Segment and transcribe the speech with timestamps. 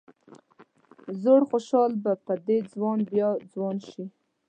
[1.21, 4.05] زوړ خوشال به په دې ځوان بیا ځوان شي.